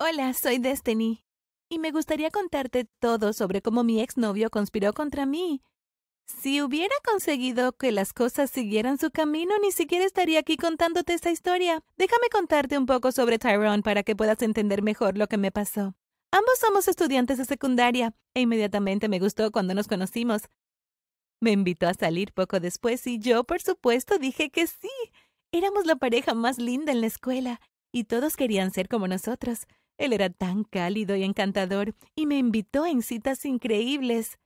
[0.00, 1.24] Hola, soy Destiny.
[1.68, 5.60] Y me gustaría contarte todo sobre cómo mi exnovio conspiró contra mí.
[6.24, 11.32] Si hubiera conseguido que las cosas siguieran su camino, ni siquiera estaría aquí contándote esta
[11.32, 11.82] historia.
[11.96, 15.96] Déjame contarte un poco sobre Tyrone para que puedas entender mejor lo que me pasó.
[16.30, 20.42] Ambos somos estudiantes de secundaria, e inmediatamente me gustó cuando nos conocimos.
[21.40, 24.90] Me invitó a salir poco después y yo, por supuesto, dije que sí.
[25.50, 29.66] Éramos la pareja más linda en la escuela, y todos querían ser como nosotros.
[29.98, 34.38] Él era tan cálido y encantador y me invitó en citas increíbles.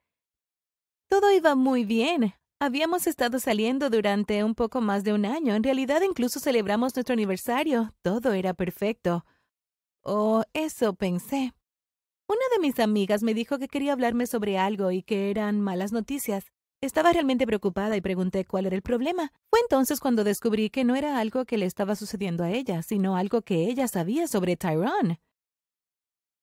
[1.08, 2.34] Todo iba muy bien.
[2.58, 5.54] Habíamos estado saliendo durante un poco más de un año.
[5.54, 7.94] En realidad incluso celebramos nuestro aniversario.
[8.02, 9.26] Todo era perfecto.
[10.02, 11.52] Oh, eso pensé.
[12.28, 15.92] Una de mis amigas me dijo que quería hablarme sobre algo y que eran malas
[15.92, 16.50] noticias.
[16.80, 19.32] Estaba realmente preocupada y pregunté cuál era el problema.
[19.50, 23.16] Fue entonces cuando descubrí que no era algo que le estaba sucediendo a ella, sino
[23.16, 25.20] algo que ella sabía sobre Tyrone.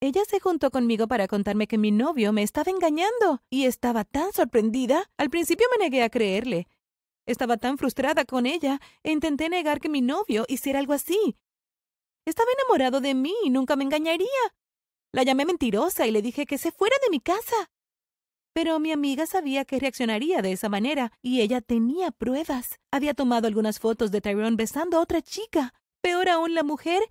[0.02, 4.32] Ella se juntó conmigo para contarme que mi novio me estaba engañando y estaba tan
[4.32, 5.10] sorprendida.
[5.18, 6.68] Al principio me negué a creerle.
[7.26, 11.36] Estaba tan frustrada con ella e intenté negar que mi novio hiciera algo así.
[12.26, 14.28] Estaba enamorado de mí y nunca me engañaría.
[15.12, 17.70] La llamé mentirosa y le dije que se fuera de mi casa.
[18.54, 22.80] Pero mi amiga sabía que reaccionaría de esa manera y ella tenía pruebas.
[22.90, 25.74] Había tomado algunas fotos de Tyrone besando a otra chica.
[26.02, 27.02] Peor aún, la mujer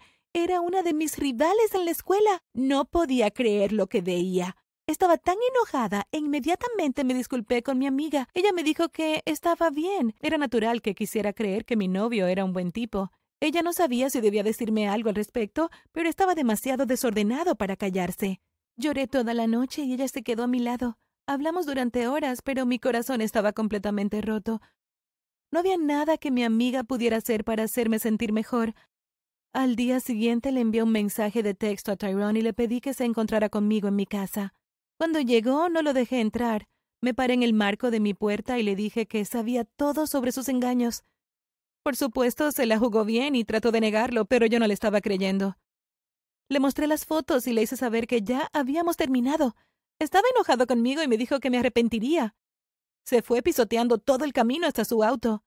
[0.45, 2.43] era una de mis rivales en la escuela.
[2.55, 4.57] No podía creer lo que veía.
[4.87, 8.29] Estaba tan enojada e inmediatamente me disculpé con mi amiga.
[8.35, 10.15] Ella me dijo que estaba bien.
[10.21, 13.11] Era natural que quisiera creer que mi novio era un buen tipo.
[13.41, 18.41] Ella no sabía si debía decirme algo al respecto, pero estaba demasiado desordenado para callarse.
[18.77, 20.99] Lloré toda la noche y ella se quedó a mi lado.
[21.27, 24.63] Hablamos durante horas, pero mi corazón estaba completamente roto.
[25.51, 28.75] No había nada que mi amiga pudiera hacer para hacerme sentir mejor,
[29.53, 32.95] al día siguiente le envié un mensaje de texto a Tyrone y le pedí que
[32.95, 34.53] se encontrara conmigo en mi casa.
[34.99, 36.69] Cuando llegó, no lo dejé entrar.
[37.01, 40.33] Me paré en el marco de mi puerta y le dije que sabía todo sobre
[40.33, 41.05] sus engaños.
[41.83, 45.01] Por supuesto, se la jugó bien y trató de negarlo, pero yo no le estaba
[45.01, 45.57] creyendo.
[46.49, 49.55] Le mostré las fotos y le hice saber que ya habíamos terminado.
[49.99, 52.35] Estaba enojado conmigo y me dijo que me arrepentiría.
[53.05, 55.43] Se fue pisoteando todo el camino hasta su auto.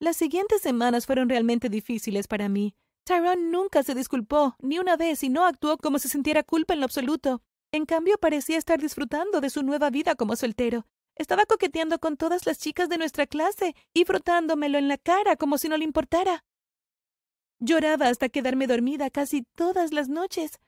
[0.00, 2.74] Las siguientes semanas fueron realmente difíciles para mí.
[3.04, 6.80] Tyrone nunca se disculpó, ni una vez, y no actuó como si sintiera culpa en
[6.80, 7.42] lo absoluto.
[7.70, 10.86] En cambio, parecía estar disfrutando de su nueva vida como soltero.
[11.16, 15.58] Estaba coqueteando con todas las chicas de nuestra clase y frotándomelo en la cara como
[15.58, 16.44] si no le importara.
[17.60, 20.58] Lloraba hasta quedarme dormida casi todas las noches.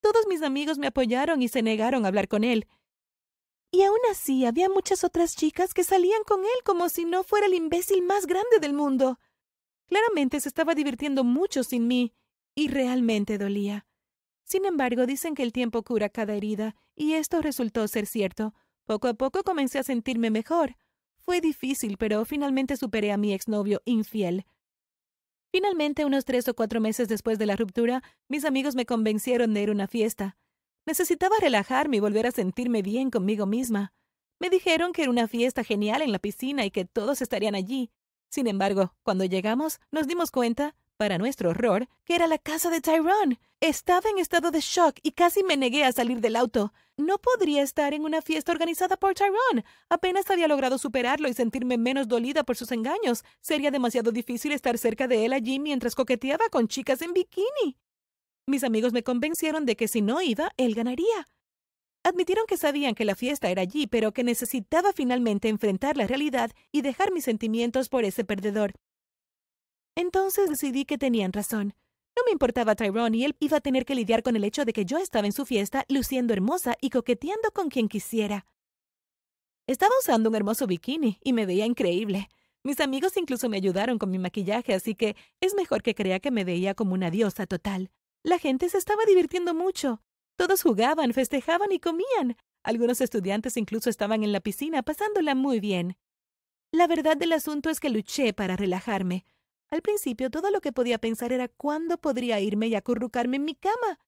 [0.00, 2.68] Todos mis amigos me apoyaron y se negaron a hablar con él.
[3.72, 7.46] Y aún así había muchas otras chicas que salían con él como si no fuera
[7.46, 9.18] el imbécil más grande del mundo.
[9.86, 12.12] Claramente se estaba divirtiendo mucho sin mí,
[12.54, 13.86] y realmente dolía.
[14.44, 18.54] Sin embargo, dicen que el tiempo cura cada herida, y esto resultó ser cierto.
[18.84, 20.76] Poco a poco comencé a sentirme mejor.
[21.16, 24.46] Fue difícil, pero finalmente superé a mi exnovio infiel.
[25.50, 29.62] Finalmente, unos tres o cuatro meses después de la ruptura, mis amigos me convencieron de
[29.62, 30.36] ir a una fiesta.
[30.86, 33.92] Necesitaba relajarme y volver a sentirme bien conmigo misma.
[34.38, 37.90] Me dijeron que era una fiesta genial en la piscina y que todos estarían allí,
[38.28, 42.80] sin embargo, cuando llegamos, nos dimos cuenta, para nuestro horror, que era la casa de
[42.80, 43.38] Tyrone.
[43.60, 46.72] Estaba en estado de shock y casi me negué a salir del auto.
[46.96, 49.64] No podría estar en una fiesta organizada por Tyrone.
[49.88, 53.24] Apenas había logrado superarlo y sentirme menos dolida por sus engaños.
[53.40, 57.78] Sería demasiado difícil estar cerca de él allí mientras coqueteaba con chicas en bikini.
[58.46, 61.28] Mis amigos me convencieron de que si no iba, él ganaría.
[62.06, 66.52] Admitieron que sabían que la fiesta era allí, pero que necesitaba finalmente enfrentar la realidad
[66.70, 68.74] y dejar mis sentimientos por ese perdedor.
[69.96, 71.74] Entonces decidí que tenían razón.
[72.16, 74.72] No me importaba Tyrone y él iba a tener que lidiar con el hecho de
[74.72, 78.46] que yo estaba en su fiesta luciendo hermosa y coqueteando con quien quisiera.
[79.66, 82.28] Estaba usando un hermoso bikini y me veía increíble.
[82.62, 86.30] Mis amigos incluso me ayudaron con mi maquillaje, así que es mejor que crea que
[86.30, 87.90] me veía como una diosa total.
[88.22, 90.02] La gente se estaba divirtiendo mucho.
[90.36, 92.36] Todos jugaban, festejaban y comían.
[92.62, 95.96] Algunos estudiantes incluso estaban en la piscina pasándola muy bien.
[96.72, 99.24] La verdad del asunto es que luché para relajarme.
[99.68, 103.54] Al principio todo lo que podía pensar era cuándo podría irme y acurrucarme en mi
[103.54, 103.98] cama.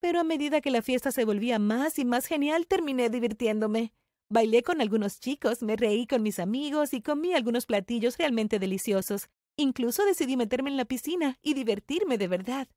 [0.00, 3.92] Pero a medida que la fiesta se volvía más y más genial, terminé divirtiéndome.
[4.28, 9.28] Bailé con algunos chicos, me reí con mis amigos y comí algunos platillos realmente deliciosos.
[9.56, 12.68] Incluso decidí meterme en la piscina y divertirme de verdad.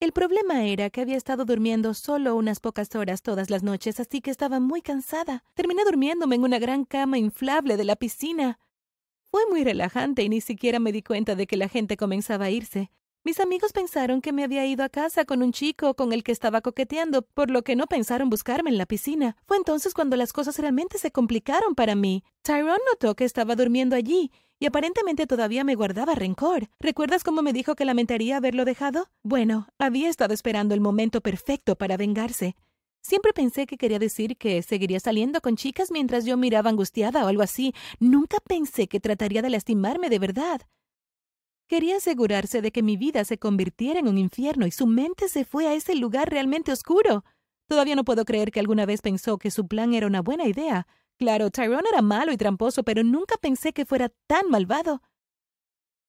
[0.00, 4.22] El problema era que había estado durmiendo solo unas pocas horas todas las noches, así
[4.22, 5.44] que estaba muy cansada.
[5.52, 8.58] Terminé durmiéndome en una gran cama inflable de la piscina.
[9.30, 12.50] Fue muy relajante y ni siquiera me di cuenta de que la gente comenzaba a
[12.50, 12.90] irse.
[13.22, 16.32] Mis amigos pensaron que me había ido a casa con un chico con el que
[16.32, 19.36] estaba coqueteando, por lo que no pensaron buscarme en la piscina.
[19.46, 22.24] Fue entonces cuando las cosas realmente se complicaron para mí.
[22.40, 26.70] Tyrone notó que estaba durmiendo allí y aparentemente todavía me guardaba rencor.
[26.80, 29.10] ¿Recuerdas cómo me dijo que lamentaría haberlo dejado?
[29.22, 32.56] Bueno, había estado esperando el momento perfecto para vengarse.
[33.02, 37.28] Siempre pensé que quería decir que seguiría saliendo con chicas mientras yo miraba angustiada o
[37.28, 37.74] algo así.
[37.98, 40.62] Nunca pensé que trataría de lastimarme de verdad.
[41.70, 45.44] Quería asegurarse de que mi vida se convirtiera en un infierno y su mente se
[45.44, 47.24] fue a ese lugar realmente oscuro.
[47.68, 50.88] Todavía no puedo creer que alguna vez pensó que su plan era una buena idea.
[51.16, 55.00] Claro, Tyrone era malo y tramposo, pero nunca pensé que fuera tan malvado.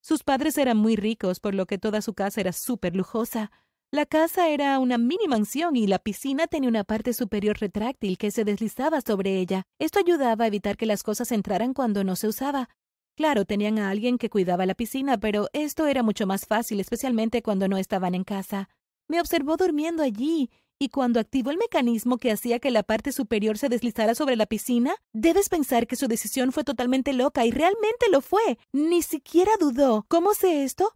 [0.01, 3.51] Sus padres eran muy ricos, por lo que toda su casa era súper lujosa.
[3.91, 8.31] La casa era una mini mansión y la piscina tenía una parte superior retráctil que
[8.31, 9.67] se deslizaba sobre ella.
[9.77, 12.67] Esto ayudaba a evitar que las cosas entraran cuando no se usaba.
[13.15, 17.41] Claro, tenían a alguien que cuidaba la piscina, pero esto era mucho más fácil, especialmente
[17.41, 18.69] cuando no estaban en casa.
[19.07, 20.49] Me observó durmiendo allí,
[20.79, 24.47] y cuando activó el mecanismo que hacía que la parte superior se deslizara sobre la
[24.47, 28.57] piscina, debes pensar que su decisión fue totalmente loca, y realmente lo fue.
[28.71, 30.05] Ni siquiera dudó.
[30.07, 30.91] ¿Cómo sé esto?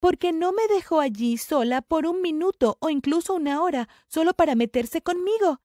[0.00, 4.54] Porque no me dejó allí sola por un minuto o incluso una hora, solo para
[4.54, 5.60] meterse conmigo.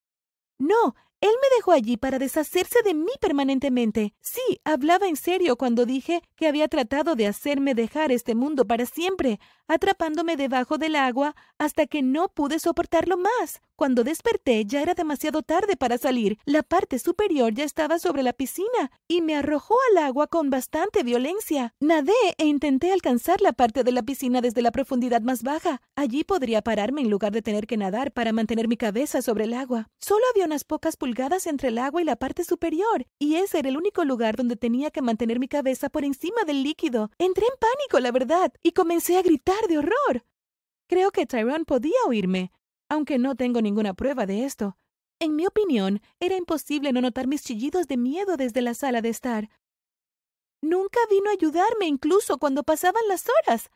[0.59, 4.13] No, él me dejó allí para deshacerse de mí permanentemente.
[4.19, 8.85] Sí, hablaba en serio cuando dije que había tratado de hacerme dejar este mundo para
[8.85, 9.39] siempre,
[9.69, 13.61] atrapándome debajo del agua hasta que no pude soportarlo más.
[13.75, 16.37] Cuando desperté ya era demasiado tarde para salir.
[16.45, 21.01] La parte superior ya estaba sobre la piscina y me arrojó al agua con bastante
[21.01, 21.73] violencia.
[21.79, 25.81] Nadé e intenté alcanzar la parte de la piscina desde la profundidad más baja.
[25.95, 29.53] Allí podría pararme en lugar de tener que nadar para mantener mi cabeza sobre el
[29.53, 29.89] agua.
[29.99, 33.69] Solo había unas pocas pulgadas entre el agua y la parte superior, y ese era
[33.69, 37.09] el único lugar donde tenía que mantener mi cabeza por encima del líquido.
[37.17, 40.25] Entré en pánico, la verdad, y comencé a gritar de horror.
[40.87, 42.51] Creo que Tyrone podía oírme,
[42.93, 44.77] aunque no tengo ninguna prueba de esto.
[45.19, 49.09] En mi opinión, era imposible no notar mis chillidos de miedo desde la sala de
[49.09, 49.49] estar.
[50.61, 53.69] Nunca vino a ayudarme incluso cuando pasaban las horas.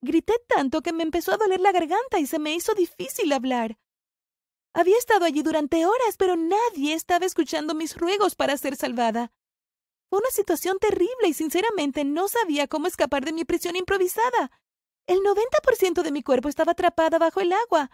[0.00, 3.78] Grité tanto que me empezó a doler la garganta y se me hizo difícil hablar.
[4.74, 9.32] Había estado allí durante horas, pero nadie estaba escuchando mis ruegos para ser salvada.
[10.08, 14.50] Fue una situación terrible y sinceramente no sabía cómo escapar de mi prisión improvisada.
[15.06, 17.90] El 90% de mi cuerpo estaba atrapada bajo el agua,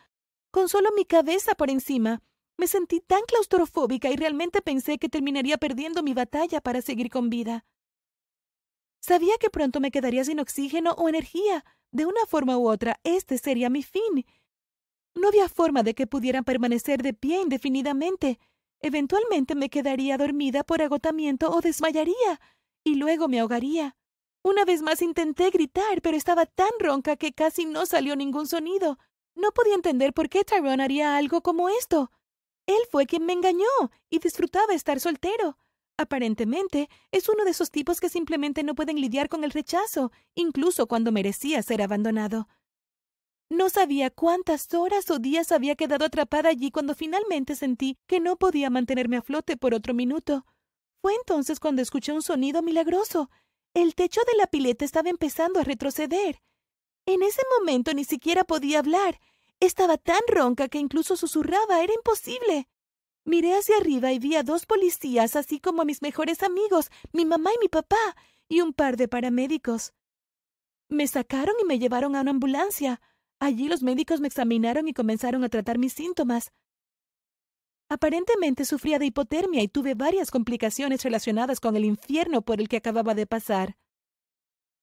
[0.58, 2.20] con solo mi cabeza por encima.
[2.56, 7.30] Me sentí tan claustrofóbica y realmente pensé que terminaría perdiendo mi batalla para seguir con
[7.30, 7.64] vida.
[8.98, 11.64] Sabía que pronto me quedaría sin oxígeno o energía.
[11.92, 14.26] De una forma u otra, este sería mi fin.
[15.14, 18.40] No había forma de que pudiera permanecer de pie indefinidamente.
[18.80, 22.40] Eventualmente me quedaría dormida por agotamiento o desmayaría,
[22.82, 23.94] y luego me ahogaría.
[24.42, 28.98] Una vez más intenté gritar, pero estaba tan ronca que casi no salió ningún sonido.
[29.38, 32.10] No podía entender por qué Tyrone haría algo como esto.
[32.66, 33.64] Él fue quien me engañó
[34.10, 35.56] y disfrutaba estar soltero.
[35.96, 40.88] Aparentemente, es uno de esos tipos que simplemente no pueden lidiar con el rechazo, incluso
[40.88, 42.48] cuando merecía ser abandonado.
[43.48, 48.36] No sabía cuántas horas o días había quedado atrapada allí cuando finalmente sentí que no
[48.36, 50.44] podía mantenerme a flote por otro minuto.
[51.00, 53.30] Fue entonces cuando escuché un sonido milagroso.
[53.72, 56.42] El techo de la pileta estaba empezando a retroceder.
[57.08, 59.18] En ese momento ni siquiera podía hablar.
[59.60, 61.82] Estaba tan ronca que incluso susurraba.
[61.82, 62.68] Era imposible.
[63.24, 67.24] Miré hacia arriba y vi a dos policías, así como a mis mejores amigos, mi
[67.24, 67.96] mamá y mi papá,
[68.46, 69.94] y un par de paramédicos.
[70.90, 73.00] Me sacaron y me llevaron a una ambulancia.
[73.40, 76.52] Allí los médicos me examinaron y comenzaron a tratar mis síntomas.
[77.88, 82.76] Aparentemente sufría de hipotermia y tuve varias complicaciones relacionadas con el infierno por el que
[82.76, 83.78] acababa de pasar.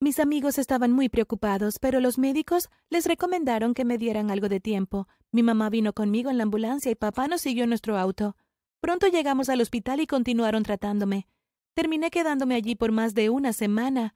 [0.02, 4.60] Mis amigos estaban muy preocupados, pero los médicos les recomendaron que me dieran algo de
[4.60, 5.08] tiempo.
[5.32, 8.36] Mi mamá vino conmigo en la ambulancia y papá nos siguió en nuestro auto.
[8.82, 11.28] Pronto llegamos al hospital y continuaron tratándome.
[11.74, 14.16] Terminé quedándome allí por más de una semana.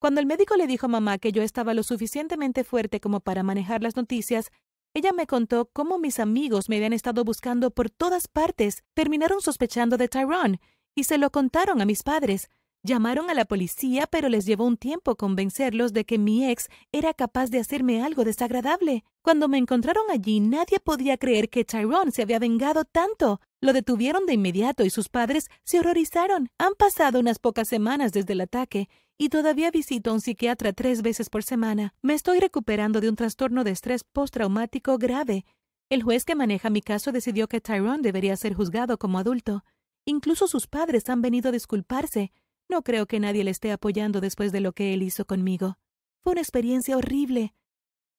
[0.00, 3.44] Cuando el médico le dijo a mamá que yo estaba lo suficientemente fuerte como para
[3.44, 4.50] manejar las noticias,
[4.94, 9.96] ella me contó cómo mis amigos me habían estado buscando por todas partes, terminaron sospechando
[9.96, 10.60] de Tyrone
[10.94, 12.50] y se lo contaron a mis padres.
[12.84, 17.14] Llamaron a la policía, pero les llevó un tiempo convencerlos de que mi ex era
[17.14, 19.04] capaz de hacerme algo desagradable.
[19.22, 23.40] Cuando me encontraron allí, nadie podía creer que Tyrone se había vengado tanto.
[23.60, 26.48] Lo detuvieron de inmediato y sus padres se horrorizaron.
[26.58, 31.02] Han pasado unas pocas semanas desde el ataque y todavía visito a un psiquiatra tres
[31.02, 31.94] veces por semana.
[32.02, 35.46] Me estoy recuperando de un trastorno de estrés postraumático grave.
[35.88, 39.62] El juez que maneja mi caso decidió que Tyrone debería ser juzgado como adulto.
[40.04, 42.32] Incluso sus padres han venido a disculparse.
[42.72, 45.76] No creo que nadie le esté apoyando después de lo que él hizo conmigo.
[46.22, 47.54] Fue una experiencia horrible.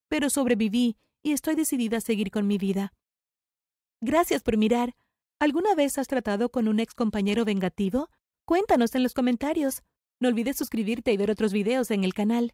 [0.10, 2.94] pero sobreviví y estoy decidida a seguir con mi vida.
[4.00, 4.94] Gracias por mirar.
[5.40, 8.12] ¿Alguna vez has tratado con un ex compañero vengativo?
[8.46, 9.82] Cuéntanos en los comentarios.
[10.20, 12.54] No olvides suscribirte y ver otros videos en el canal.